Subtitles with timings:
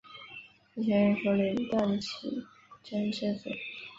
[0.73, 2.43] 是前任首领段乞
[2.83, 3.51] 珍之子。